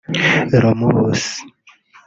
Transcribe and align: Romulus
Romulus 0.63 1.29